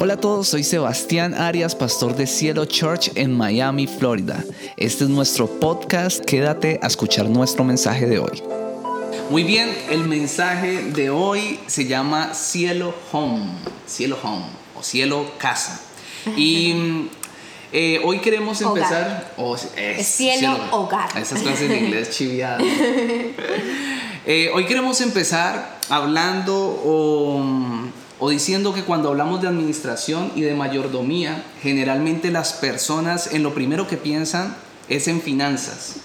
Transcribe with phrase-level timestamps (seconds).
[0.00, 4.44] Hola a todos, soy Sebastián Arias, pastor de Cielo Church en Miami, Florida.
[4.76, 8.40] Este es nuestro podcast, quédate a escuchar nuestro mensaje de hoy.
[9.28, 13.42] Muy bien, el mensaje de hoy se llama Cielo Home,
[13.88, 14.44] Cielo Home
[14.76, 15.80] o Cielo Casa.
[16.36, 17.08] Y
[17.72, 19.34] eh, hoy queremos empezar...
[19.36, 21.08] Oh, es, cielo, hogar.
[21.18, 22.62] Esas clases de inglés chiviadas.
[24.30, 26.54] Eh, hoy queremos empezar hablando
[26.84, 27.42] o
[28.20, 33.54] o diciendo que cuando hablamos de administración y de mayordomía, generalmente las personas en lo
[33.54, 34.56] primero que piensan
[34.88, 35.96] es en finanzas.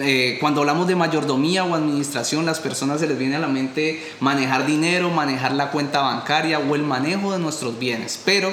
[0.00, 4.02] Eh, cuando hablamos de mayordomía o administración, las personas se les viene a la mente
[4.20, 8.20] manejar dinero, manejar la cuenta bancaria o el manejo de nuestros bienes.
[8.22, 8.52] Pero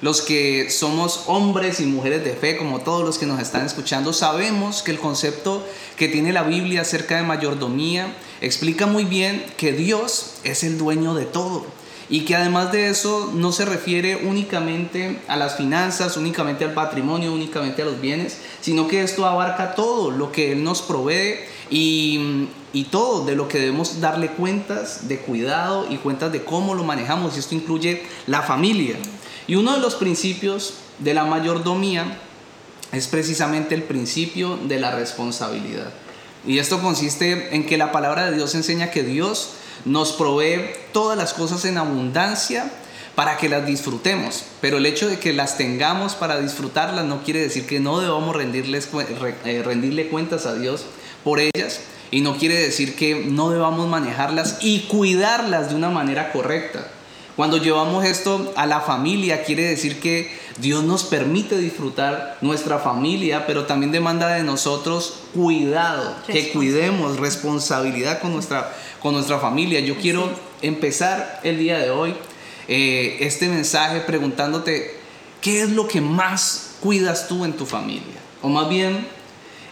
[0.00, 4.12] los que somos hombres y mujeres de fe, como todos los que nos están escuchando,
[4.12, 5.64] sabemos que el concepto
[5.96, 11.14] que tiene la Biblia acerca de mayordomía explica muy bien que Dios es el dueño
[11.14, 11.79] de todo
[12.10, 17.32] y que además de eso no se refiere únicamente a las finanzas, únicamente al patrimonio,
[17.32, 21.36] únicamente a los bienes, sino que esto abarca todo lo que Él nos provee
[21.70, 26.74] y, y todo de lo que debemos darle cuentas de cuidado y cuentas de cómo
[26.74, 28.96] lo manejamos y esto incluye la familia.
[29.46, 32.18] Y uno de los principios de la mayordomía
[32.90, 35.92] es precisamente el principio de la responsabilidad.
[36.44, 39.50] Y esto consiste en que la palabra de Dios enseña que Dios
[39.84, 42.70] nos provee todas las cosas en abundancia
[43.14, 44.44] para que las disfrutemos.
[44.60, 48.34] Pero el hecho de que las tengamos para disfrutarlas no quiere decir que no debamos
[48.34, 48.88] rendirles,
[49.44, 50.86] eh, rendirle cuentas a Dios
[51.24, 51.80] por ellas.
[52.10, 56.86] Y no quiere decir que no debamos manejarlas y cuidarlas de una manera correcta.
[57.40, 63.46] Cuando llevamos esto a la familia, quiere decir que Dios nos permite disfrutar nuestra familia,
[63.46, 69.80] pero también demanda de nosotros cuidado, que cuidemos, responsabilidad con nuestra con nuestra familia.
[69.80, 70.28] Yo quiero
[70.60, 72.14] empezar el día de hoy
[72.68, 74.98] eh, este mensaje preguntándote,
[75.40, 78.20] ¿qué es lo que más cuidas tú en tu familia?
[78.42, 79.06] O más bien,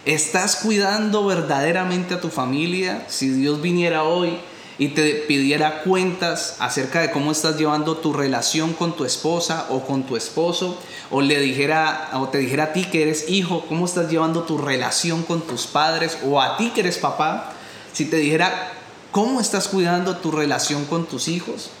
[0.05, 3.05] ¿estás cuidando verdaderamente a tu familia?
[3.09, 4.39] Si Dios viniera hoy
[4.79, 9.85] y te pidiera cuentas acerca de cómo estás llevando tu relación con tu esposa o
[9.85, 10.79] con tu esposo,
[11.11, 14.57] o le dijera o te dijera a ti que eres hijo, cómo estás llevando tu
[14.57, 17.53] relación con tus padres, o a ti que eres papá,
[17.93, 18.71] si te dijera
[19.11, 21.71] ¿Cómo estás cuidando tu relación con tus hijos?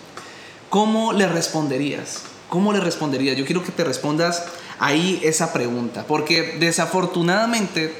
[0.71, 2.23] ¿Cómo le responderías?
[2.49, 3.37] ¿Cómo le responderías?
[3.37, 4.45] Yo quiero que te respondas
[4.79, 7.93] ahí esa pregunta, porque desafortunadamente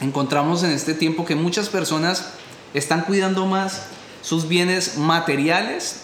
[0.00, 2.26] encontramos en este tiempo que muchas personas
[2.72, 3.82] están cuidando más
[4.26, 5.98] sus bienes materiales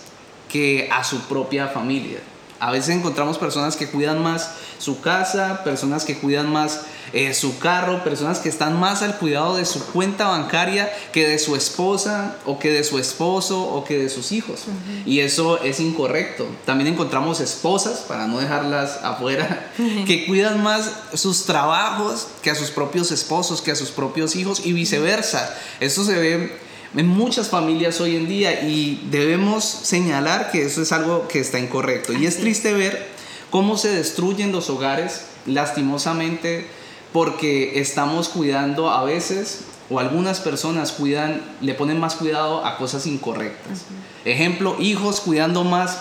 [0.48, 2.20] que a su propia familia.
[2.60, 7.58] A veces encontramos personas que cuidan más su casa, personas que cuidan más eh, su
[7.58, 12.36] carro, personas que están más al cuidado de su cuenta bancaria que de su esposa
[12.46, 14.66] o que de su esposo o que de sus hijos.
[15.04, 16.46] Y eso es incorrecto.
[16.64, 19.72] También encontramos esposas, para no dejarlas afuera,
[20.06, 24.64] que cuidan más sus trabajos que a sus propios esposos, que a sus propios hijos
[24.64, 25.52] y viceversa.
[25.80, 26.61] Eso se ve
[26.94, 31.58] en muchas familias hoy en día y debemos señalar que eso es algo que está
[31.58, 32.12] incorrecto.
[32.12, 33.08] Y es triste ver
[33.50, 36.66] cómo se destruyen los hogares lastimosamente
[37.12, 43.06] porque estamos cuidando a veces o algunas personas cuidan, le ponen más cuidado a cosas
[43.06, 43.82] incorrectas.
[44.25, 45.98] Ejemplo, hijos cuidando más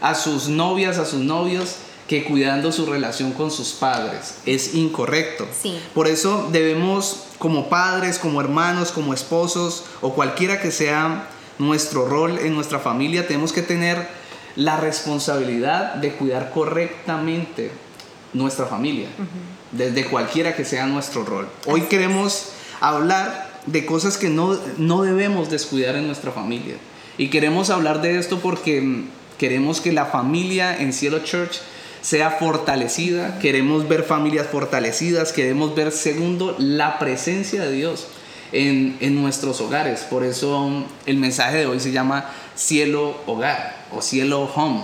[0.00, 1.76] a sus novias, a sus novios,
[2.08, 4.36] que cuidando su relación con sus padres.
[4.44, 5.46] Es incorrecto.
[5.94, 11.28] Por eso debemos, como padres, como hermanos, como esposos o cualquiera que sea
[11.58, 14.06] nuestro rol en nuestra familia, tenemos que tener
[14.56, 17.70] la responsabilidad de cuidar correctamente
[18.32, 19.08] nuestra familia,
[19.72, 21.48] desde cualquiera que sea nuestro rol.
[21.66, 22.50] Hoy queremos
[22.80, 26.74] hablar de cosas que no, no debemos descuidar en nuestra familia.
[27.16, 29.04] Y queremos hablar de esto porque
[29.38, 31.60] queremos que la familia en Cielo Church
[32.04, 38.08] sea fortalecida, queremos ver familias fortalecidas, queremos ver, segundo, la presencia de Dios
[38.52, 40.00] en, nuestros hogares.
[40.02, 44.82] Por eso el mensaje de hoy se llama cielo hogar o cielo home,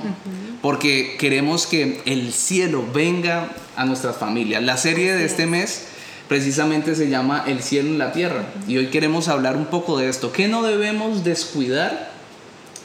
[0.62, 4.62] porque queremos que el cielo venga a nuestras familias.
[4.62, 5.88] La serie de este mes
[6.26, 10.08] precisamente se llama El cielo en la tierra y hoy queremos hablar un poco de
[10.08, 10.32] esto.
[10.32, 12.12] ¿Qué no debemos descuidar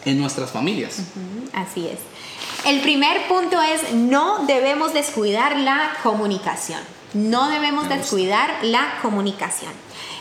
[0.04, 1.04] en nuestras familias?
[1.54, 2.15] Así es.
[2.66, 6.80] El primer punto es no debemos descuidar la comunicación.
[7.14, 9.72] No debemos descuidar la comunicación.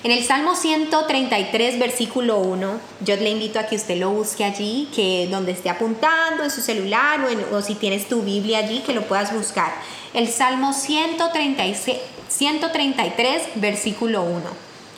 [0.03, 4.91] En el Salmo 133, versículo 1, yo le invito a que usted lo busque allí,
[4.95, 8.93] que donde esté apuntando en su celular o, o si tienes tu Biblia allí, que
[8.93, 9.73] lo puedas buscar.
[10.13, 11.97] El Salmo 136,
[12.29, 14.43] 133, versículo 1.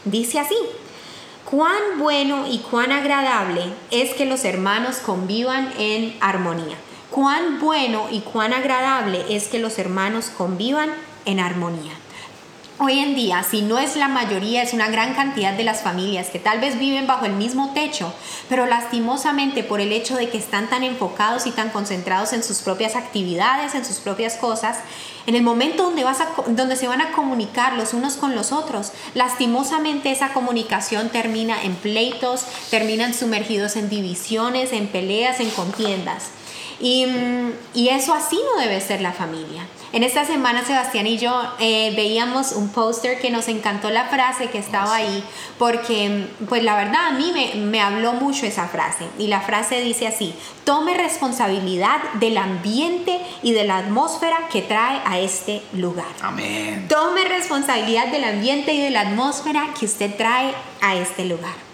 [0.04, 0.56] Dice así,
[1.48, 6.76] cuán bueno y cuán agradable es que los hermanos convivan en armonía.
[7.16, 10.90] Cuán bueno y cuán agradable es que los hermanos convivan
[11.24, 11.92] en armonía.
[12.78, 16.28] Hoy en día, si no es la mayoría, es una gran cantidad de las familias
[16.28, 18.12] que tal vez viven bajo el mismo techo,
[18.50, 22.58] pero lastimosamente por el hecho de que están tan enfocados y tan concentrados en sus
[22.58, 24.76] propias actividades, en sus propias cosas,
[25.26, 26.04] en el momento donde,
[26.48, 31.76] donde se van a comunicar los unos con los otros, lastimosamente esa comunicación termina en
[31.76, 36.24] pleitos, terminan sumergidos en divisiones, en peleas, en contiendas.
[36.80, 37.06] Y,
[37.74, 39.66] y eso así no debe ser la familia.
[39.92, 44.50] En esta semana Sebastián y yo eh, veíamos un póster que nos encantó la frase
[44.50, 45.24] que estaba ahí,
[45.58, 49.06] porque pues la verdad a mí me, me habló mucho esa frase.
[49.18, 50.34] Y la frase dice así,
[50.64, 56.04] tome responsabilidad del ambiente y de la atmósfera que trae a este lugar.
[56.20, 56.88] Amén.
[56.88, 60.52] Tome responsabilidad del ambiente y de la atmósfera que usted trae
[60.82, 61.65] a este lugar.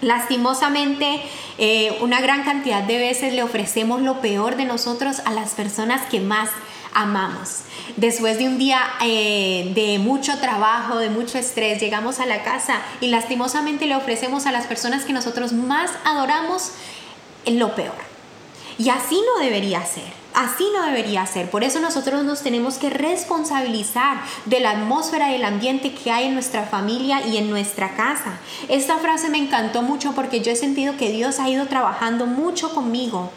[0.00, 1.20] Lastimosamente,
[1.58, 6.02] eh, una gran cantidad de veces le ofrecemos lo peor de nosotros a las personas
[6.08, 6.50] que más
[6.94, 7.62] amamos.
[7.96, 12.80] Después de un día eh, de mucho trabajo, de mucho estrés, llegamos a la casa
[13.00, 16.72] y lastimosamente le ofrecemos a las personas que nosotros más adoramos
[17.46, 17.94] lo peor.
[18.78, 20.17] Y así no debería ser.
[20.38, 21.50] Así no debería ser.
[21.50, 26.26] Por eso nosotros nos tenemos que responsabilizar de la atmósfera y el ambiente que hay
[26.26, 28.38] en nuestra familia y en nuestra casa.
[28.68, 32.72] Esta frase me encantó mucho porque yo he sentido que Dios ha ido trabajando mucho
[32.72, 33.32] conmigo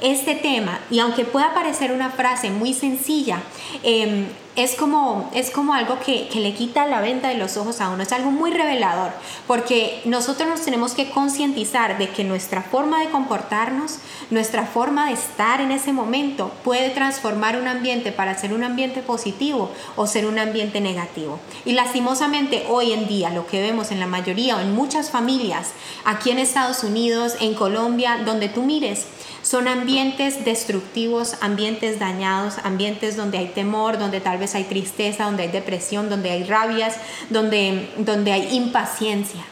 [0.00, 3.42] este tema, y aunque pueda parecer una frase muy sencilla,
[3.82, 4.26] em,
[4.56, 7.90] es, como, es como algo que, que, le quita la venta de los ojos a
[7.90, 9.12] uno, es algo muy revelador,
[9.46, 13.98] porque nosotros nos tenemos que concientizar de que nuestra forma de comportarnos,
[14.30, 19.02] nuestra forma de estar en ese momento puede transformar un ambiente para ser un ambiente
[19.02, 21.38] positivo o ser un ambiente negativo.
[21.66, 25.72] Y lastimosamente hoy en día lo que vemos en la mayoría o en muchas familias,
[26.04, 29.06] aquí en Estados Unidos, en Colombia, donde tú mires,
[29.42, 35.44] son ambientes destructivos, ambientes dañados, ambientes donde hay temor, donde tal vez hay tristeza, donde
[35.44, 36.96] hay depresión, donde hay rabias,
[37.30, 39.44] donde, donde hay impaciencia.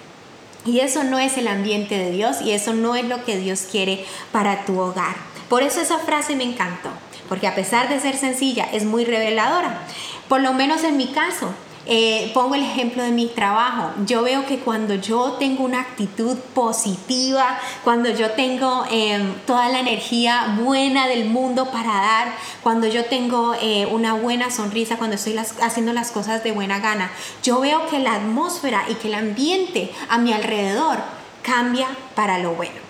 [0.67, 3.67] Y eso no es el ambiente de Dios y eso no es lo que Dios
[3.71, 5.17] quiere para tu hogar.
[5.49, 6.89] Por eso esa frase me encantó,
[7.29, 9.81] porque a pesar de ser sencilla, es muy reveladora.
[10.29, 11.53] Por lo menos en mi caso,
[11.87, 13.93] eh, pongo el ejemplo de mi trabajo.
[14.07, 19.81] Yo veo que cuando yo tengo una actitud positiva, cuando yo tengo em, toda la
[19.81, 25.37] energía buena del mundo para dar, cuando yo tengo eh, una buena sonrisa, cuando estoy
[25.37, 27.11] haciendo las cosas de buena gana,
[27.43, 30.99] yo veo que la atmósfera y que el ambiente a mi alrededor
[31.43, 32.84] cambia para lo bueno.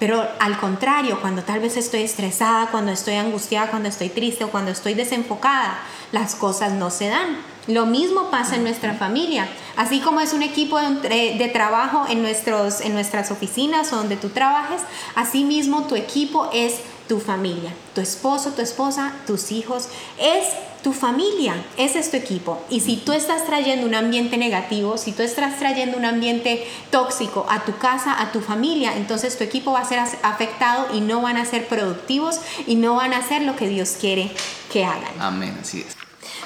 [0.00, 4.50] Pero al contrario, cuando tal vez estoy estresada, cuando estoy angustiada, cuando estoy triste o
[4.50, 5.78] cuando estoy desenfocada,
[6.10, 7.36] las cosas no se dan.
[7.66, 9.46] Lo mismo pasa en nuestra familia.
[9.76, 14.30] Así como es un equipo de, trabajo en, nuestros, en nuestras oficinas o donde tú
[14.30, 14.80] trabajes,
[15.14, 17.74] así mismo tu equipo es tu familia.
[17.92, 19.88] Tu esposo, tu esposa, tus hijos.
[20.16, 20.46] Es
[20.84, 22.62] tu familia, ese es tu equipo.
[22.70, 27.46] Y si tú estás trayendo un ambiente negativo, si tú estás trayendo un ambiente tóxico
[27.50, 31.20] a tu casa, a tu familia, entonces tu equipo va a ser afectado y no
[31.20, 34.30] van a ser productivos y no van a hacer lo que Dios quiere
[34.72, 35.12] que hagan.
[35.18, 35.96] Amén, así es.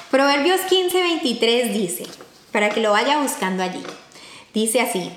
[0.09, 2.07] Proverbios 15:23 dice,
[2.51, 3.83] para que lo vaya buscando allí,
[4.55, 5.11] dice así,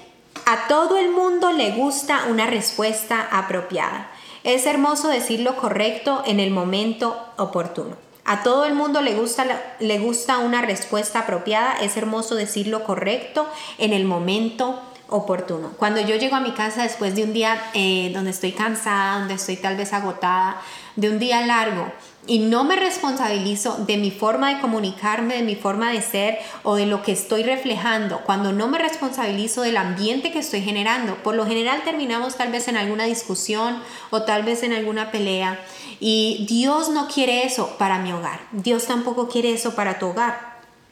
[0.44, 4.10] a todo el mundo le gusta una respuesta apropiada.
[4.48, 7.96] Es hermoso decir lo correcto en el momento oportuno.
[8.24, 9.44] A todo el mundo le gusta,
[9.78, 11.74] le gusta una respuesta apropiada.
[11.82, 15.72] Es hermoso decir lo correcto en el momento oportuno.
[15.76, 19.34] Cuando yo llego a mi casa después de un día eh, donde estoy cansada, donde
[19.34, 20.62] estoy tal vez agotada,
[20.96, 21.93] de un día largo,
[22.29, 26.77] y no me responsabilizo de mi forma de comunicarme, de mi forma de ser o
[26.77, 31.35] de lo que estoy reflejando, cuando no me responsabilizo del ambiente que estoy generando, por
[31.35, 35.58] lo general terminamos tal vez en alguna discusión o tal vez en alguna pelea.
[36.01, 38.41] Y Dios no quiere eso para mi hogar.
[38.53, 40.47] Dios tampoco quiere eso para tu hogar.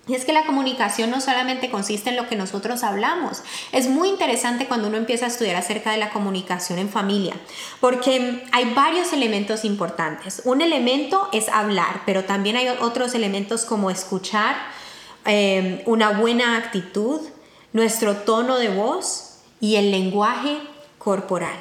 [0.09, 3.43] Y es que la comunicación no solamente consiste en lo que nosotros hablamos.
[3.73, 7.35] Es muy interesante cuando uno empieza a estudiar acerca de la comunicación en familia,
[7.81, 10.43] porque hay varios elementos importantes.
[10.45, 14.55] Un elemento es hablar, pero también hay otros elementos como escuchar,
[15.25, 17.21] eh, una buena actitud,
[17.73, 20.59] nuestro tono de voz y el lenguaje
[20.99, 21.57] corporal.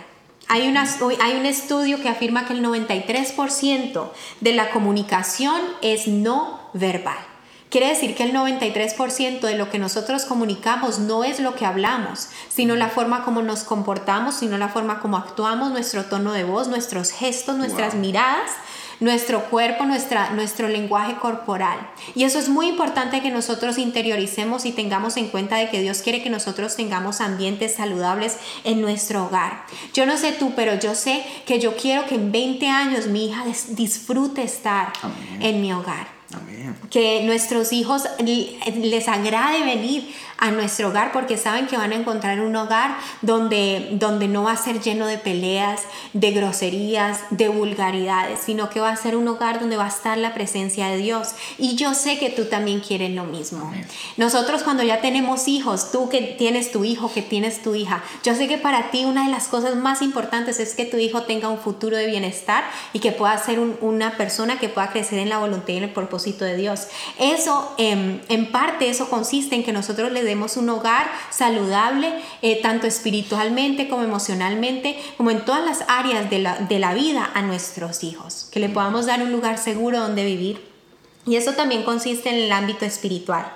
[0.47, 4.11] Hay, hay un estudio que afirma que el 93%
[4.41, 7.34] de la comunicación es no verbal.
[7.75, 12.29] Quiere decir que el 93% de lo que nosotros comunicamos no es lo que hablamos,
[12.47, 16.69] sino la forma como nos comportamos, sino la forma como actuamos, nuestro tono de voz,
[16.69, 18.49] nuestros gestos, nuestras miradas,
[19.01, 21.77] nuestro cuerpo, nuestra, nuestro lenguaje corporal.
[22.15, 26.01] Y eso es muy importante que nosotros interioricemos y tengamos en cuenta de que Dios
[26.01, 29.65] quiere que nosotros tengamos ambientes saludables en nuestro hogar.
[29.93, 33.25] Yo no sé tú, pero yo sé que yo quiero que en 20 años mi
[33.25, 34.93] hija disfrute estar
[35.41, 36.14] en mi hogar.
[36.89, 42.41] Que nuestros hijos les agrade venir a nuestro hogar porque saben que van a encontrar
[42.41, 45.81] un hogar donde, donde no va a ser lleno de peleas,
[46.13, 50.17] de groserías, de vulgaridades, sino que va a ser un hogar donde va a estar
[50.17, 51.29] la presencia de Dios.
[51.57, 53.71] Y yo sé que tú también quieres lo mismo.
[54.17, 58.35] Nosotros cuando ya tenemos hijos, tú que tienes tu hijo, que tienes tu hija, yo
[58.35, 61.49] sé que para ti una de las cosas más importantes es que tu hijo tenga
[61.49, 65.37] un futuro de bienestar y que pueda ser una persona que pueda crecer en la
[65.37, 66.87] voluntad y en el propósito de Dios.
[67.19, 72.61] Eso, em, en parte, eso consiste en que nosotros le demos un hogar saludable, eh,
[72.61, 77.41] tanto espiritualmente como emocionalmente, como en todas las áreas de la, de la vida a
[77.41, 80.75] nuestros hijos, que le podamos dar un lugar seguro donde vivir.
[81.25, 83.51] Y eso también consiste en el ámbito espiritual.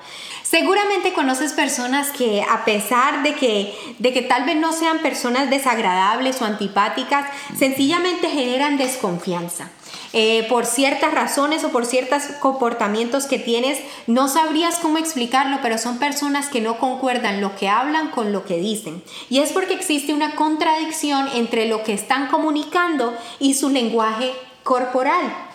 [0.49, 5.51] Seguramente conoces personas que a pesar de que, de que tal vez no sean personas
[5.51, 9.69] desagradables o antipáticas, sencillamente generan desconfianza.
[10.13, 15.77] Eh, por ciertas razones o por ciertos comportamientos que tienes, no sabrías cómo explicarlo, pero
[15.77, 19.03] son personas que no concuerdan lo que hablan con lo que dicen.
[19.29, 25.48] Y es porque existe una contradicción entre lo que están comunicando y su lenguaje corporal.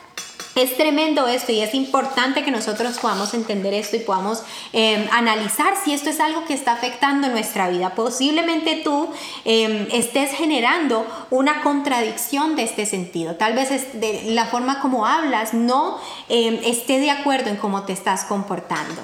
[0.55, 5.75] Es tremendo esto y es importante que nosotros podamos entender esto y podamos em, analizar
[5.83, 7.95] si esto es algo que está afectando nuestra vida.
[7.97, 9.09] Posiblemente tú
[9.45, 13.35] em, estés generando una contradicción de este sentido.
[13.35, 17.93] Tal vez de la forma como hablas no em, esté de acuerdo en cómo te
[17.93, 19.03] estás comportando.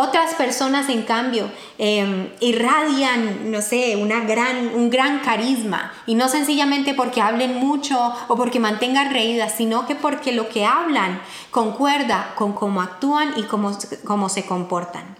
[0.00, 5.92] Otras personas, en cambio, em, irradian, no sé, una gran, un gran carisma.
[6.06, 10.64] Y no sencillamente porque hablen mucho o porque mantengan reídas, sino que porque lo que
[10.64, 15.18] hablan concuerda con cómo actúan y cómo, cómo se comportan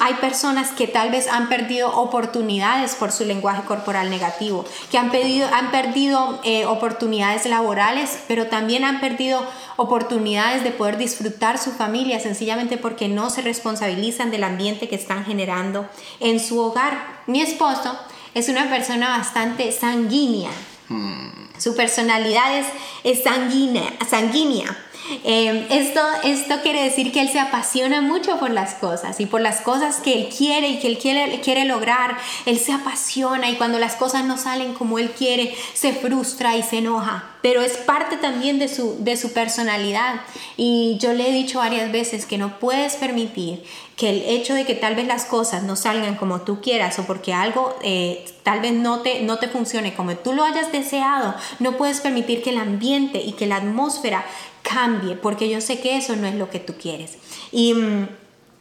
[0.00, 5.10] hay personas que tal vez han perdido oportunidades por su lenguaje corporal negativo, que han,
[5.52, 9.44] han perdido eh, oportunidades laborales, pero también han perdido
[9.76, 15.24] oportunidades de poder disfrutar su familia sencillamente porque no se responsabilizan del ambiente que están
[15.24, 15.88] generando
[16.20, 17.20] en su hogar.
[17.26, 17.98] Mi esposo
[18.34, 20.50] es una persona bastante sanguínea.
[20.88, 21.30] Hmm.
[21.58, 22.64] Su personalidad
[23.04, 24.76] es, sanguínea, sanguínea
[25.24, 29.40] Em, esto, esto quiere decir que él se apasiona mucho por las cosas y por
[29.40, 32.16] las cosas que él quiere y que él quiere, quiere lograr.
[32.46, 36.62] Él se apasiona y cuando las cosas no salen como él quiere, se frustra y
[36.62, 37.24] se enoja.
[37.42, 40.20] Pero es parte también de su, de su personalidad.
[40.56, 43.62] Y yo le he dicho varias veces que no puedes permitir
[43.96, 47.04] que el hecho de que tal vez las cosas no salgan como tú quieras o
[47.04, 51.34] porque algo eh, tal vez no te, no te funcione como tú lo hayas deseado,
[51.58, 54.24] no puedes permitir que el ambiente y que la atmósfera
[54.62, 57.18] cambie, porque yo sé que eso no es lo que tú quieres.
[57.52, 58.08] Y, mm,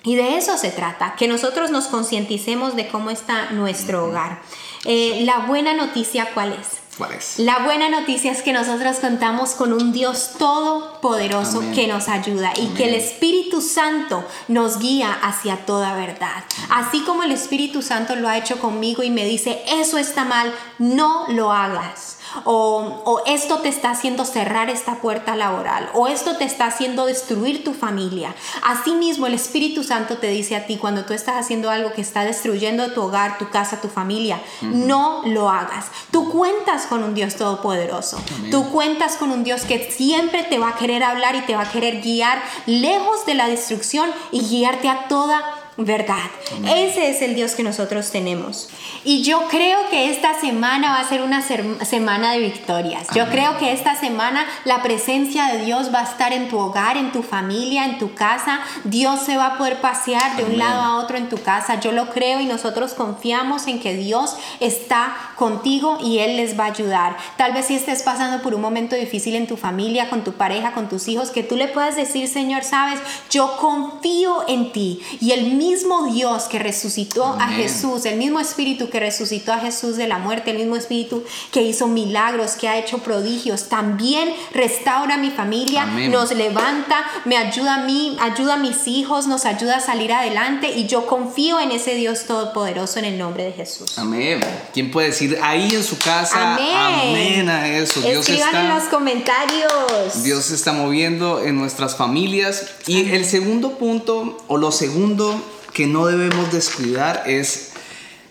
[0.04, 4.42] y de eso se trata, que nosotros nos concienticemos de cómo está nuestro hogar.
[4.86, 6.80] Eh, la buena noticia, ¿cuál es?
[6.98, 7.40] ¿Cuál es?
[7.40, 12.68] La buena noticia es que nosotros contamos con un Dios todopoderoso que nos ayuda y
[12.70, 16.44] que el Espíritu Santo nos guía hacia toda verdad.
[16.70, 20.54] Así como el Espíritu Santo lo ha hecho conmigo y me dice, eso está mal,
[20.78, 26.44] no lo hagas o, esto te está haciendo cerrar esta puerta laboral, o esto te
[26.44, 28.34] está haciendo destruir tu familia.
[28.64, 32.24] Asimismo, el Espíritu Santo te dice a ti cuando tú estás haciendo algo que está
[32.24, 35.88] destruyendo tu hogar, tu casa, tu familia, no lo hagas.
[36.12, 38.20] Tú cuentas con un Dios todopoderoso.
[38.52, 41.64] Tú cuentas con un Dios que siempre te va a querer hablar y te va
[41.64, 46.30] a querer guiar lejos de la destrucción y guiarte a toda verdad.
[46.66, 48.70] Ese es el Dios que nosotros tenemos.
[49.04, 53.08] Y yo creo que esta semana va a ser una semana de victorias.
[53.16, 56.98] Yo creo que esta semana la presencia de Dios va a estar en tu hogar,
[56.98, 58.60] en tu familia, en tu casa.
[58.84, 61.80] Dios se va a poder pasear de un lado a otro en tu casa.
[61.80, 66.66] Yo lo creo y nosotros confiamos en que Dios está contigo y Él les va
[66.66, 67.18] a ayudar.
[67.38, 70.74] Tal vez si estés pasando por un momento difícil en tu familia, con tu pareja,
[70.74, 73.00] con tus hijos, que tú le puedas decir, Señor, sabes,
[73.32, 78.90] yo confío en ti y el mismo Dios que resucitó a Jesús, el mismo Espíritu
[78.90, 82.78] que resucitó a Jesús de la muerte, el mismo Espíritu que hizo milagros, que ha
[82.78, 88.88] hecho prodigios, también restaura mi familia, nos levanta, me ayuda a mí, ayuda a mis
[88.88, 93.18] hijos, nos ayuda a salir adelante y yo confío en ese Dios todopoderoso en el
[93.18, 93.98] nombre de Jesús.
[93.98, 94.42] Amén.
[94.74, 96.56] ¿Quién puede decir ahí en su casa?
[96.56, 98.02] Amén, a eso.
[98.02, 100.24] Dios está, en los comentarios.
[100.24, 102.66] Dios se está moviendo en nuestras familias.
[102.88, 105.42] Y el segundo punto, o lo segundo
[105.74, 107.70] que no debemos descuidar es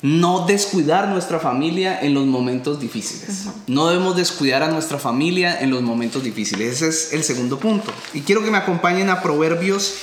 [0.02, 3.46] no descuidar nuestra familia en los momentos difíciles.
[3.66, 6.74] No debemos descuidar a nuestra familia en los momentos difíciles.
[6.74, 7.92] Ese es el segundo punto.
[8.14, 9.94] Y quiero que me acompañen a Proverbios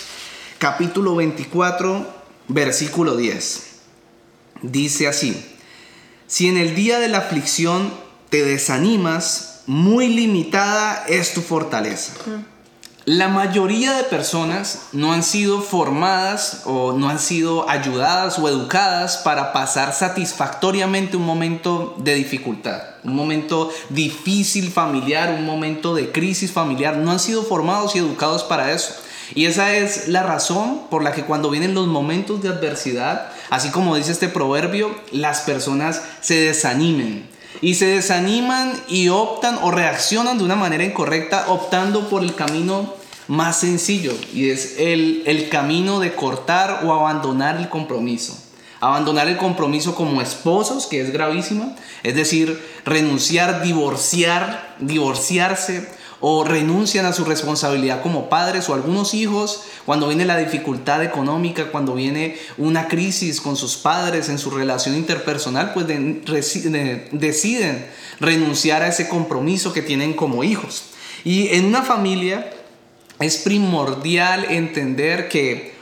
[0.57, 2.05] capítulo 24,
[2.47, 3.63] versículo 10.
[4.63, 5.45] Dice así,
[6.27, 7.93] si en el día de la aflicción
[8.29, 12.13] te desanimas, muy limitada es tu fortaleza.
[13.05, 19.17] La mayoría de personas no han sido formadas o no han sido ayudadas o educadas
[19.17, 26.51] para pasar satisfactoriamente un momento de dificultad, un momento difícil familiar, un momento de crisis
[26.51, 26.97] familiar.
[26.97, 28.95] No han sido formados y educados para eso.
[29.33, 33.69] Y esa es la razón por la que cuando vienen los momentos de adversidad, así
[33.69, 37.27] como dice este proverbio, las personas se desanimen,
[37.61, 42.93] y se desaniman y optan o reaccionan de una manera incorrecta optando por el camino
[43.27, 48.37] más sencillo y es el, el camino de cortar o abandonar el compromiso.
[48.81, 55.89] Abandonar el compromiso como esposos, que es gravísima, es decir, renunciar, divorciar, divorciarse
[56.19, 61.71] o renuncian a su responsabilidad como padres o algunos hijos cuando viene la dificultad económica,
[61.71, 67.85] cuando viene una crisis con sus padres en su relación interpersonal, pues deciden
[68.19, 70.85] renunciar a ese compromiso que tienen como hijos.
[71.23, 72.51] Y en una familia
[73.19, 75.73] es primordial entender que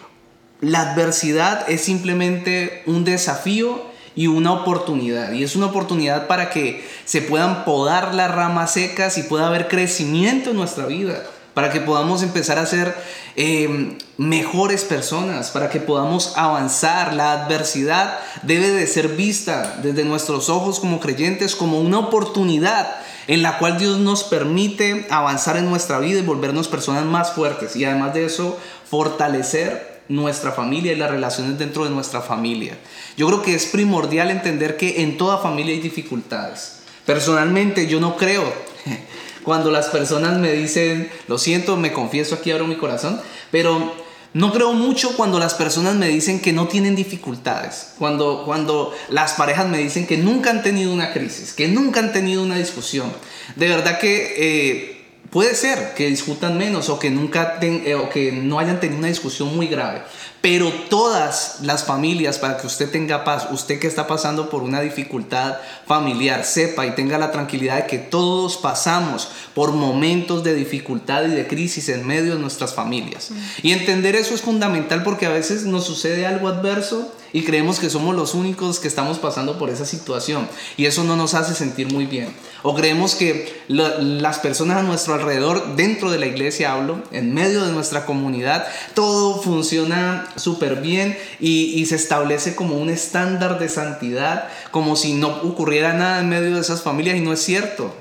[0.61, 5.31] la adversidad es simplemente un desafío y una oportunidad.
[5.31, 9.67] Y es una oportunidad para que se puedan podar las ramas secas y pueda haber
[9.67, 11.23] crecimiento en nuestra vida.
[11.53, 12.95] Para que podamos empezar a ser
[13.35, 17.13] eh, mejores personas, para que podamos avanzar.
[17.13, 22.95] La adversidad debe de ser vista desde nuestros ojos como creyentes como una oportunidad
[23.27, 27.75] en la cual Dios nos permite avanzar en nuestra vida y volvernos personas más fuertes.
[27.75, 28.57] Y además de eso,
[28.89, 32.77] fortalecer nuestra familia y las relaciones dentro de nuestra familia.
[33.17, 36.79] Yo creo que es primordial entender que en toda familia hay dificultades.
[37.05, 38.43] Personalmente yo no creo
[39.43, 43.19] cuando las personas me dicen, lo siento, me confieso aquí, abro mi corazón,
[43.51, 43.93] pero
[44.33, 49.33] no creo mucho cuando las personas me dicen que no tienen dificultades, cuando, cuando las
[49.33, 53.13] parejas me dicen que nunca han tenido una crisis, que nunca han tenido una discusión.
[53.55, 54.92] De verdad que eh,
[55.33, 59.07] Puede ser que discutan menos o que nunca eh, o que no hayan tenido una
[59.07, 60.03] discusión muy grave,
[60.41, 64.79] pero todas las familias, para que usted tenga paz, usted que está pasando por una
[64.79, 65.55] dificultad
[65.87, 71.29] familiar, sepa y tenga la tranquilidad de que todos pasamos por momentos de dificultad y
[71.29, 73.31] de crisis en medio de nuestras familias.
[73.63, 77.89] Y entender eso es fundamental porque a veces nos sucede algo adverso y creemos que
[77.89, 81.91] somos los únicos que estamos pasando por esa situación y eso no nos hace sentir
[81.91, 82.33] muy bien.
[82.61, 87.65] O creemos que las personas a nuestro alrededor, dentro de la iglesia hablo, en medio
[87.65, 93.67] de nuestra comunidad, todo funciona súper bien y, y se establece como un estándar de
[93.67, 97.93] santidad, como si no ocurriera nada en medio de esas familias y no es cierto.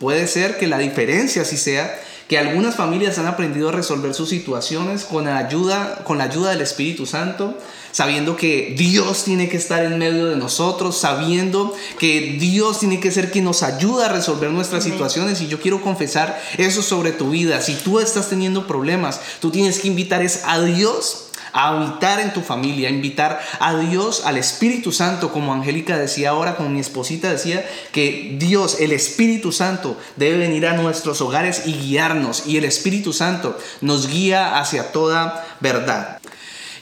[0.00, 1.94] Puede ser que la diferencia sí sea
[2.30, 6.60] que algunas familias han aprendido a resolver sus situaciones con, ayuda, con la ayuda del
[6.60, 7.58] Espíritu Santo,
[7.90, 13.10] sabiendo que Dios tiene que estar en medio de nosotros, sabiendo que Dios tiene que
[13.10, 15.40] ser quien nos ayuda a resolver nuestras situaciones.
[15.40, 17.60] Y yo quiero confesar eso sobre tu vida.
[17.62, 22.32] Si tú estás teniendo problemas, tú tienes que invitar es a Dios a habitar en
[22.32, 26.80] tu familia, a invitar a Dios, al Espíritu Santo, como Angélica decía ahora, como mi
[26.80, 32.56] esposita decía, que Dios, el Espíritu Santo, debe venir a nuestros hogares y guiarnos, y
[32.56, 36.20] el Espíritu Santo nos guía hacia toda verdad.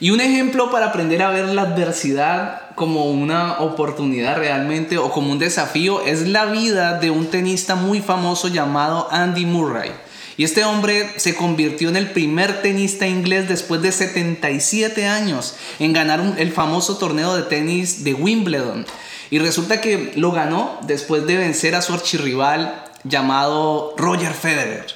[0.01, 5.33] Y un ejemplo para aprender a ver la adversidad como una oportunidad realmente o como
[5.33, 9.91] un desafío es la vida de un tenista muy famoso llamado Andy Murray.
[10.39, 15.93] Y este hombre se convirtió en el primer tenista inglés después de 77 años en
[15.93, 18.87] ganar el famoso torneo de tenis de Wimbledon.
[19.31, 24.87] Y resulta que lo ganó después de vencer a su archirrival llamado Roger Federer.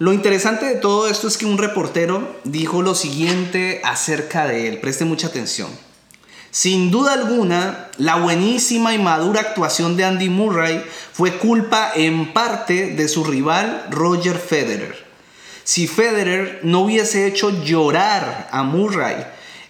[0.00, 4.80] Lo interesante de todo esto es que un reportero dijo lo siguiente acerca de él.
[4.80, 5.68] Preste mucha atención.
[6.54, 12.92] Sin duda alguna, la buenísima y madura actuación de Andy Murray fue culpa en parte
[12.92, 15.04] de su rival Roger Federer.
[15.64, 19.16] Si Federer no hubiese hecho llorar a Murray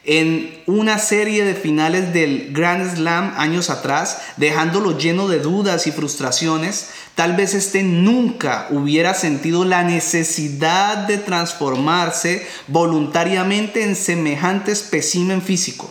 [0.05, 5.91] en una serie de finales del Grand Slam años atrás, dejándolo lleno de dudas y
[5.91, 15.41] frustraciones, tal vez este nunca hubiera sentido la necesidad de transformarse voluntariamente en semejante espécimen
[15.41, 15.91] físico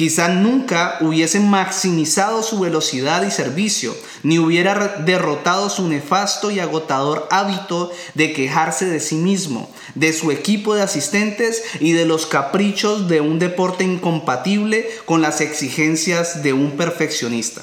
[0.00, 7.28] quizá nunca hubiese maximizado su velocidad y servicio, ni hubiera derrotado su nefasto y agotador
[7.30, 13.08] hábito de quejarse de sí mismo, de su equipo de asistentes y de los caprichos
[13.08, 17.60] de un deporte incompatible con las exigencias de un perfeccionista.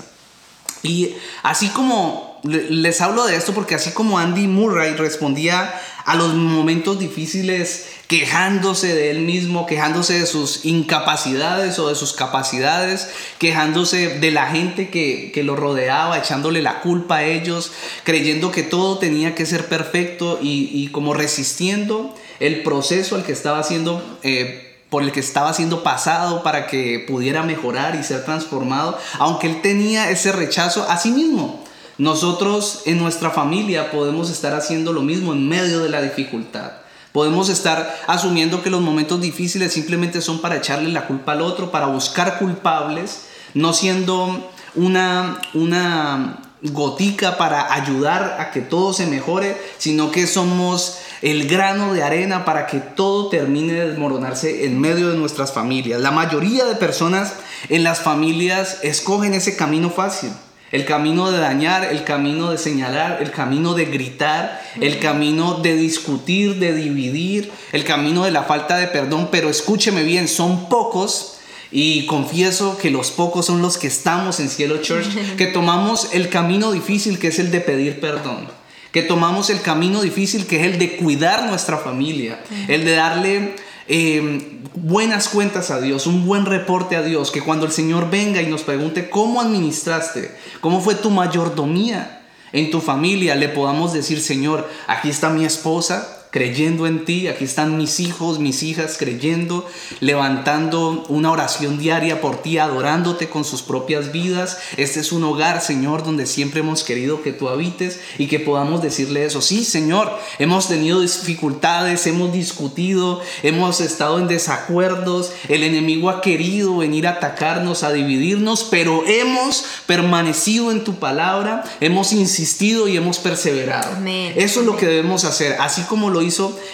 [0.84, 5.74] Y así como les hablo de esto porque así como Andy Murray respondía
[6.06, 12.14] a los momentos difíciles quejándose de él mismo, quejándose de sus incapacidades o de sus
[12.14, 17.74] capacidades, quejándose de la gente que, lo rodeaba, echándole la culpa a ellos,
[18.06, 23.60] creyendo que todo tenía que ser perfecto y, como resistiendo el proceso al que estaba
[23.60, 24.02] haciendo.
[24.24, 29.48] Eh, por el que estaba siendo pasado para que pudiera mejorar y ser transformado, aunque
[29.48, 31.67] él tenía ese rechazo a sí mismo.
[31.98, 36.72] Nosotros en nuestra familia podemos estar haciendo lo mismo en medio de la dificultad.
[37.12, 41.72] Podemos estar asumiendo que los momentos difíciles simplemente son para echarle la culpa al otro,
[41.72, 43.24] para buscar culpables,
[43.56, 51.00] no siendo una, una gotica para ayudar a que todo se mejore, sino que somos
[51.24, 56.00] el grano de arena para que todo termine de desmoronarse en medio de nuestras familias.
[56.00, 57.34] La mayoría de personas
[57.70, 60.32] en las familias escogen ese camino fácil.
[60.72, 65.76] El camino de dañar, el camino de señalar, el camino de gritar, el camino de
[65.76, 69.30] discutir, de dividir, el camino de la falta de perdón.
[69.32, 71.38] Pero escúcheme bien, son pocos
[71.72, 76.30] y confieso que los pocos son los que estamos en Cielo Church, que tomamos el
[76.30, 78.48] camino difícil que es el de pedir perdón,
[78.92, 83.56] que tomamos el camino difícil que es el de cuidar nuestra familia, el de darle
[83.88, 88.42] eh, buenas cuentas a Dios, un buen reporte a Dios, que cuando el Señor venga
[88.42, 92.22] y nos pregunte cómo administraste, cómo fue tu mayordomía
[92.52, 97.28] en tu familia, le podamos decir, Señor, aquí está mi esposa, creyendo en ti.
[97.28, 99.68] Aquí están mis hijos, mis hijas creyendo,
[100.02, 104.60] levantando una oración diaria por ti, adorándote con sus propias vidas.
[104.78, 108.84] Este es un hogar, Señor, donde siempre hemos querido que tú habites y que podamos
[108.84, 109.42] decirle eso.
[109.42, 116.78] Sí, Señor, hemos tenido dificultades, hemos discutido, hemos estado en desacuerdos, el enemigo ha querido
[116.78, 123.18] venir a atacarnos, a dividirnos, pero hemos permanecido en tu palabra, hemos insistido y hemos
[123.18, 123.98] perseverado.
[124.36, 126.27] Eso es lo que debemos hacer, así como lo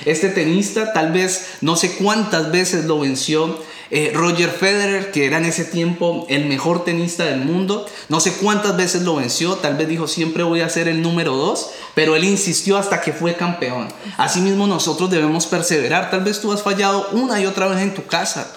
[0.06, 3.60] este tenista, tal vez no sé cuántas veces lo venció
[3.96, 8.34] eh, Roger Federer, que era en ese tiempo el mejor tenista del mundo, no sé
[8.34, 12.16] cuántas veces lo venció, tal vez dijo siempre voy a ser el número dos, pero
[12.16, 13.90] él insistió hasta que fue campeón.
[14.18, 18.04] Asimismo nosotros debemos perseverar, tal vez tú has fallado una y otra vez en tu
[18.06, 18.52] casa.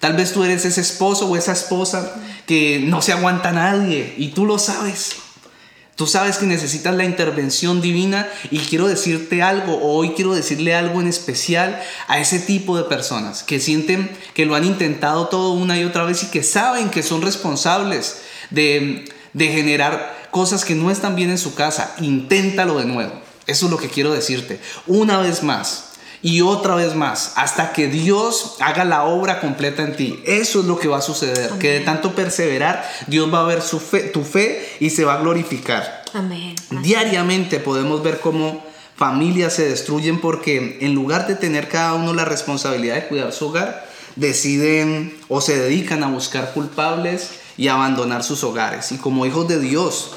[0.00, 2.14] Tal vez tú eres ese esposo o esa esposa
[2.46, 5.14] que no se aguanta a nadie y tú lo sabes.
[5.96, 10.74] Tú sabes que necesitas la intervención divina y quiero decirte algo, o hoy quiero decirle
[10.74, 15.52] algo en especial a ese tipo de personas que sienten que lo han intentado todo
[15.52, 20.74] una y otra vez y que saben que son responsables de, de generar cosas que
[20.74, 21.94] no están bien en su casa.
[22.00, 23.12] Inténtalo de nuevo.
[23.46, 24.60] Eso es lo que quiero decirte.
[24.86, 25.89] Una vez más,
[26.22, 30.22] y otra vez más, hasta que Dios haga la obra completa en ti.
[30.26, 33.62] Eso es lo que va a suceder, que de tanto perseverar, Dios va a ver
[33.62, 36.02] su fe, tu fe y se va a glorificar.
[36.12, 36.54] Amén.
[36.82, 38.62] Diariamente podemos ver cómo
[38.96, 43.48] familias se destruyen porque en lugar de tener cada uno la responsabilidad de cuidar su
[43.48, 48.92] hogar, deciden o se dedican a buscar culpables y abandonar sus hogares.
[48.92, 50.12] Y como hijos de Dios,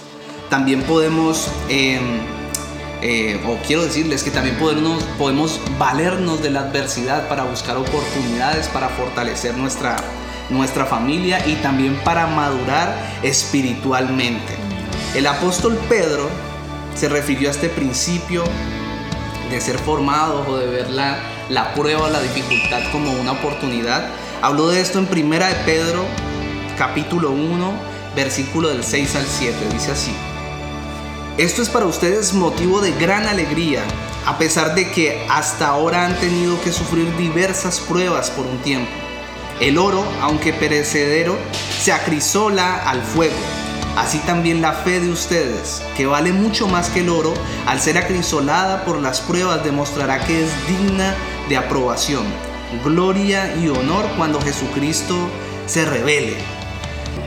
[0.50, 1.48] también podemos...
[1.70, 2.43] Em,
[3.02, 8.68] eh, o quiero decirles que también podemos, podemos valernos de la adversidad para buscar oportunidades,
[8.70, 9.98] para fortalecer nuestra,
[10.50, 14.56] nuestra familia y también para madurar espiritualmente.
[15.16, 16.30] El apóstol Pedro
[16.96, 18.44] se refirió a este principio
[19.50, 21.18] de ser formado o de ver la,
[21.50, 24.08] la prueba o la dificultad como una oportunidad.
[24.42, 26.06] Habló de esto en Primera de Pedro,
[26.78, 27.74] capítulo 1,
[28.16, 29.56] versículo del 6 al 7.
[29.74, 30.12] Dice así.
[31.38, 33.82] Esto es para ustedes motivo de gran alegría,
[34.28, 38.92] a pesar de que hasta ahora han tenido que sufrir diversas pruebas por un tiempo.
[39.60, 41.36] El oro, aunque perecedero,
[41.82, 43.34] se acrisola al fuego.
[43.98, 47.34] Así también la fe de ustedes, que vale mucho más que el oro,
[47.66, 51.16] al ser acrisolada por las pruebas, demostrará que es digna
[51.50, 52.26] de aprobación,
[52.86, 55.16] gloria y honor cuando Jesucristo
[55.66, 56.38] se revele.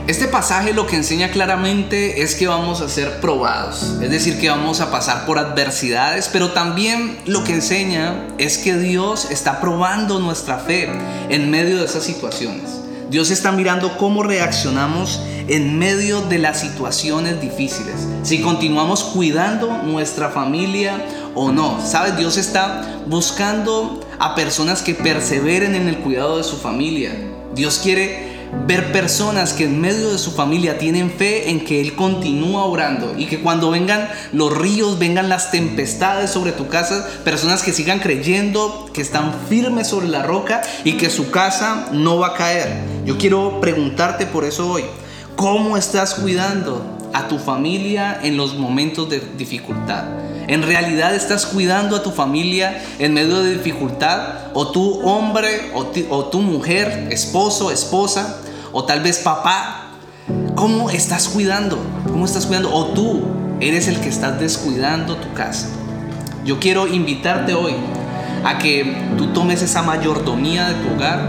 [0.07, 4.49] Este pasaje lo que enseña claramente es que vamos a ser probados, es decir, que
[4.49, 10.19] vamos a pasar por adversidades, pero también lo que enseña es que Dios está probando
[10.19, 10.89] nuestra fe
[11.27, 12.79] en medio de esas situaciones.
[13.09, 18.07] Dios está mirando cómo reaccionamos en medio de las situaciones difíciles.
[18.23, 21.79] Si continuamos cuidando nuestra familia o no.
[21.85, 22.17] ¿Sabes?
[22.17, 27.11] Dios está buscando a personas que perseveren en el cuidado de su familia.
[27.53, 28.26] Dios quiere
[28.65, 33.15] ver personas que en medio de su familia tienen fe en que Él continúa orando
[33.17, 37.99] y que cuando vengan los ríos, vengan las tempestades sobre tu casa, personas que sigan
[37.99, 42.83] creyendo, que están firmes sobre la roca y que su casa no va a caer.
[43.05, 44.83] Yo quiero preguntarte por eso hoy,
[45.35, 46.83] ¿cómo estás cuidando
[47.13, 50.05] a tu familia en los momentos de dificultad?
[50.47, 54.51] ¿En realidad estás cuidando a tu familia en medio de dificultad?
[54.53, 58.39] ¿O tu hombre o, o tu mujer, esposo, esposa,
[58.71, 59.87] o tal vez papá?
[60.55, 61.77] ¿Cómo estás cuidando?
[62.07, 62.73] ¿Cómo estás cuidando?
[62.73, 63.23] ¿O tú
[63.59, 65.67] eres el que estás descuidando tu casa?
[66.45, 67.75] Yo quiero invitarte hoy
[68.45, 71.19] a que tú tomes esa mayordomía de tu hogar,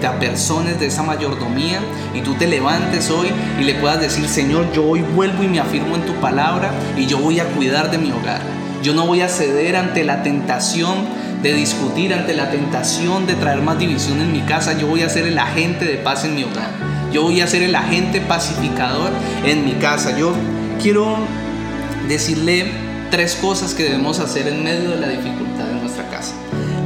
[0.00, 1.80] te apersones de esa mayordomía
[2.14, 5.60] y tú te levantes hoy y le puedas decir, Señor, yo hoy vuelvo y me
[5.60, 8.55] afirmo en tu palabra y yo voy a cuidar de mi hogar.
[8.86, 10.94] Yo no voy a ceder ante la tentación
[11.42, 14.78] de discutir, ante la tentación de traer más división en mi casa.
[14.78, 16.70] Yo voy a ser el agente de paz en mi hogar.
[17.12, 19.10] Yo voy a ser el agente pacificador
[19.44, 20.16] en mi casa.
[20.16, 20.34] Yo
[20.80, 21.16] quiero
[22.06, 22.70] decirle
[23.10, 26.34] tres cosas que debemos hacer en medio de la dificultad en nuestra casa.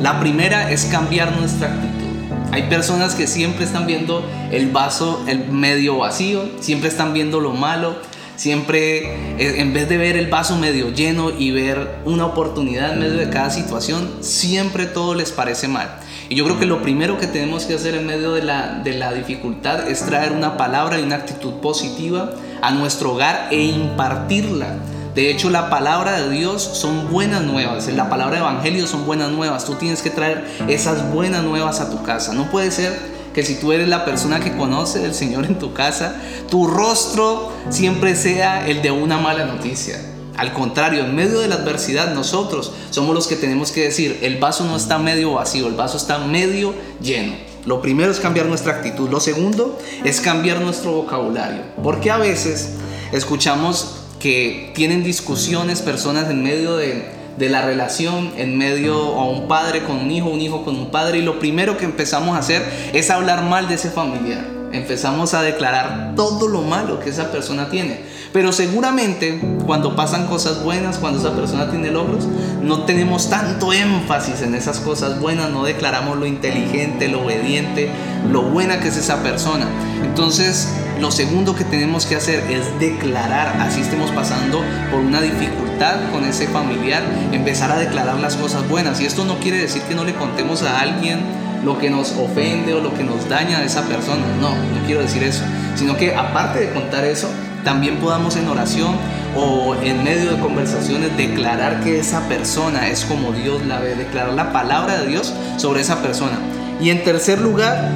[0.00, 2.08] La primera es cambiar nuestra actitud.
[2.50, 7.52] Hay personas que siempre están viendo el vaso, el medio vacío, siempre están viendo lo
[7.52, 7.96] malo,
[8.40, 13.00] Siempre, eh, en vez de ver el vaso medio lleno y ver una oportunidad en
[13.00, 15.90] medio de cada situación, siempre todo les parece mal.
[16.31, 18.94] Y yo creo que lo primero que tenemos que hacer en medio de la, de
[18.94, 24.68] la dificultad es traer una palabra y una actitud positiva a nuestro hogar e impartirla.
[25.14, 27.88] De hecho, la palabra de Dios son buenas nuevas.
[27.88, 29.66] La palabra de evangelio son buenas nuevas.
[29.66, 32.33] Tú tienes que traer esas buenas nuevas a tu casa.
[32.33, 35.73] No puede ser que si tú eres la persona que conoce al Señor en tu
[35.73, 36.16] casa,
[36.51, 40.01] tu rostro siempre sea el de una mala noticia.
[40.37, 44.38] Al contrario, en medio de la adversidad nosotros somos los que tenemos que decir, el
[44.38, 47.35] vaso no está medio vacío, el vaso está medio lleno.
[47.66, 49.11] Lo primero es cambiar nuestra actitud.
[49.11, 51.61] Lo segundo es cambiar nuestro vocabulario.
[51.83, 52.71] Porque a veces
[53.12, 59.48] escuchamos que tienen discusiones personas en medio de, de la relación en medio a un
[59.48, 62.38] padre con un hijo, un hijo con un padre y lo primero que empezamos a
[62.38, 64.44] hacer es hablar mal de ese familiar.
[64.72, 68.03] Empezamos a declarar todo lo malo que esa persona tiene.
[68.33, 72.29] Pero seguramente cuando pasan cosas buenas, cuando esa persona tiene logros,
[72.62, 77.90] no tenemos tanto énfasis en esas cosas buenas, no declaramos lo inteligente, lo obediente,
[78.31, 79.66] lo buena que es esa persona.
[80.05, 80.68] Entonces,
[81.00, 86.24] lo segundo que tenemos que hacer es declarar, así estemos pasando por una dificultad con
[86.24, 89.00] ese familiar, empezar a declarar las cosas buenas.
[89.00, 91.20] Y esto no quiere decir que no le contemos a alguien
[91.64, 94.22] lo que nos ofende o lo que nos daña a esa persona.
[94.40, 95.42] No, no quiero decir eso.
[95.74, 97.28] Sino que aparte de contar eso,
[97.64, 98.94] también podamos en oración
[99.34, 104.34] o en medio de conversaciones declarar que esa persona es como Dios la ve, declarar
[104.34, 106.38] la palabra de Dios sobre esa persona.
[106.80, 107.90] Y en tercer lugar,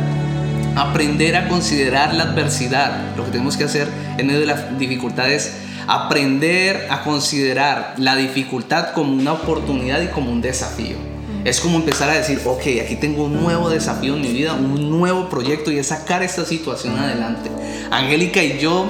[0.77, 3.17] aprender a considerar la adversidad.
[3.17, 8.93] Lo que tenemos que hacer en medio de las dificultades aprender a considerar la dificultad
[8.93, 10.97] como una oportunidad y como un desafío.
[11.45, 14.91] Es como empezar a decir, ok, aquí tengo un nuevo desafío en mi vida, un
[14.91, 17.51] nuevo proyecto y es sacar esta situación adelante.
[17.91, 18.87] Angélica y yo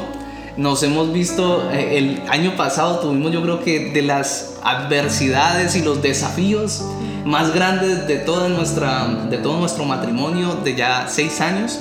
[0.57, 5.83] nos hemos visto, eh, el año pasado tuvimos yo creo que de las adversidades y
[5.83, 6.85] los desafíos
[7.25, 11.81] más grandes de, toda nuestra, de todo nuestro matrimonio de ya seis años.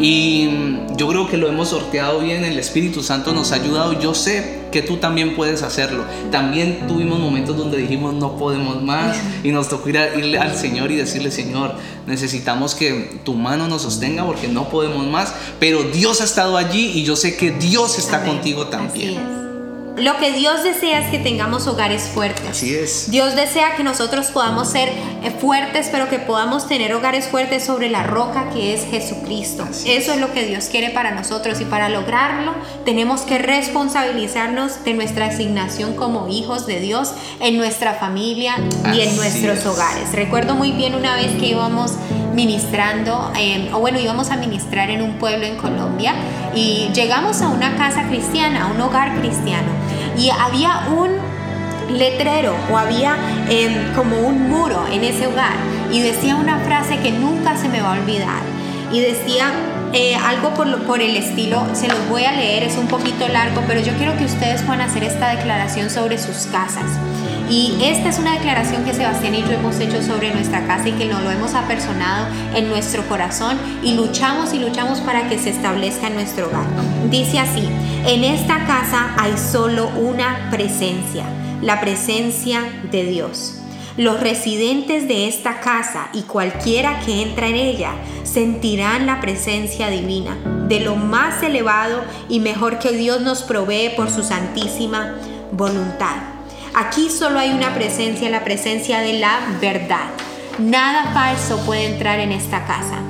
[0.00, 0.48] Y
[0.96, 4.00] yo creo que lo hemos sorteado bien, el Espíritu Santo nos ha ayudado.
[4.00, 6.04] Yo sé que tú también puedes hacerlo.
[6.30, 10.96] También tuvimos momentos donde dijimos no podemos más y nos tocó ir, al Señor y
[10.96, 11.74] decirle, Señor,
[12.06, 15.34] necesitamos que tu mano nos sostenga porque no podemos más.
[15.58, 19.39] Pero Dios ha estado allí y yo sé que Dios está contigo también.
[19.96, 22.48] Lo que Dios desea es que tengamos hogares fuertes.
[22.48, 23.10] Así es.
[23.10, 27.90] Dios desea que nosotros podamos ser eh, fuertes, pero que podamos tener hogares fuertes sobre
[27.90, 29.66] la roca que es Jesucristo.
[29.86, 30.20] Eso es.
[30.20, 35.94] lo que Dios quiere para nosotros y para lograrlo tenemos que responsabilizarnos de nuestra asignación
[35.94, 38.56] como hijos de Dios en nuestra familia
[38.94, 40.12] y en nuestros hogares.
[40.12, 41.92] Recuerdo muy bien una vez que íbamos
[42.40, 46.14] ministrando, eh, o bueno, íbamos a ministrar en un pueblo en Colombia
[46.54, 49.68] y llegamos a una casa cristiana, a un hogar cristiano
[50.16, 51.10] y había un
[51.98, 53.14] letrero o había
[53.50, 55.52] em, como un muro en ese hogar
[55.92, 58.40] y decía una frase que nunca se me va a olvidar
[58.90, 59.52] y decía
[59.92, 63.62] eh, algo por, por el estilo, se los voy a leer, es un poquito largo,
[63.66, 66.86] pero yo quiero que ustedes puedan hacer esta declaración sobre sus casas.
[67.50, 70.92] Y esta es una declaración que Sebastián y yo hemos hecho sobre nuestra casa y
[70.92, 75.50] que nos lo hemos apersonado en nuestro corazón y luchamos y luchamos para que se
[75.50, 76.64] establezca en nuestro hogar.
[77.10, 77.68] Dice así,
[78.06, 81.24] en esta casa hay solo una presencia,
[81.60, 83.56] la presencia de Dios.
[83.96, 90.36] Los residentes de esta casa y cualquiera que entra en ella sentirán la presencia divina
[90.68, 95.16] de lo más elevado y mejor que Dios nos provee por su santísima
[95.50, 96.29] voluntad.
[96.74, 100.10] Aquí solo hay una presencia, la presencia de la verdad.
[100.58, 103.00] Nada falso puede entrar en esta casa.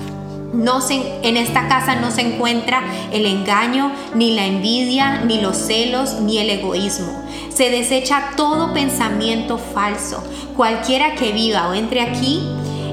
[0.53, 6.15] No en esta casa no se encuentra el engaño, ni la envidia, ni los celos,
[6.21, 7.25] ni el egoísmo.
[7.55, 10.25] Se desecha todo pensamiento falso.
[10.57, 12.43] Cualquiera que viva o entre aquí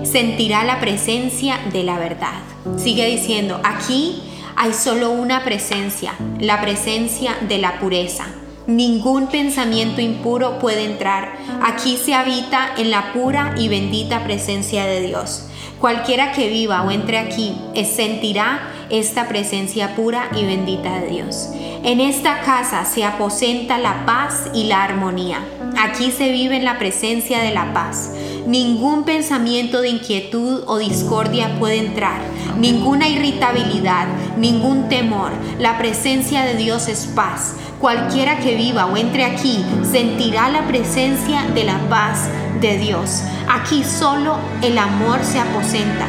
[0.03, 2.39] sentirá la presencia de la verdad.
[2.77, 4.21] Sigue diciendo, aquí
[4.55, 8.25] hay solo una presencia, la presencia de la pureza.
[8.67, 11.37] Ningún pensamiento impuro puede entrar.
[11.63, 15.45] Aquí se habita en la pura y bendita presencia de Dios.
[15.79, 21.49] Cualquiera que viva o entre aquí sentirá esta presencia pura y bendita de Dios.
[21.83, 25.39] En esta casa se aposenta la paz y la armonía.
[25.79, 28.11] Aquí se vive en la presencia de la paz.
[28.47, 32.19] Ningún pensamiento de inquietud o discordia puede entrar,
[32.57, 35.31] ninguna irritabilidad, ningún temor.
[35.59, 37.55] La presencia de Dios es paz.
[37.79, 42.27] Cualquiera que viva o entre aquí sentirá la presencia de la paz
[42.59, 43.21] de Dios.
[43.47, 46.07] Aquí solo el amor se aposenta,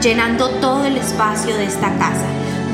[0.00, 2.24] llenando todo el espacio de esta casa.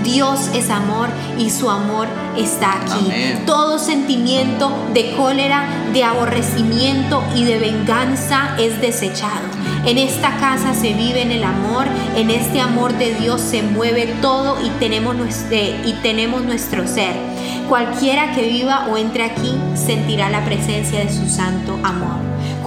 [0.05, 3.13] Dios es amor y su amor está aquí.
[3.47, 9.49] Todo sentimiento de cólera, de aborrecimiento y de venganza es desechado.
[9.85, 14.07] En esta casa se vive en el amor, en este amor de Dios se mueve
[14.23, 17.30] todo y tenemos nuestro, y tenemos nuestro ser.
[17.71, 22.17] Cualquiera que viva o entre aquí sentirá la presencia de su santo amor.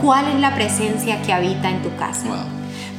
[0.02, 2.46] ¿Cuál es la presencia que habita en tu casa?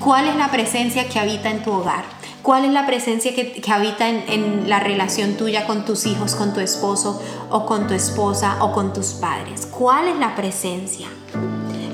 [0.01, 2.05] ¿Cuál es la presencia que habita en tu hogar?
[2.43, 6.53] ¿Cuál es la presencia que, habita en, en, la relación tuya con tus hijos, con
[6.53, 9.64] tu esposo o con tu esposa o con tus padres?
[9.64, 11.07] ¿Cuál es la presencia?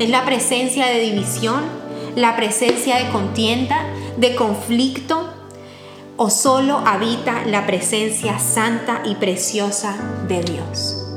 [0.00, 1.62] ¿Es la presencia de división?
[2.16, 3.84] ¿La presencia de contienda?
[4.16, 5.29] ¿De conflicto?
[6.22, 9.96] ¿O solo habita la presencia santa y preciosa
[10.28, 11.09] de Dios?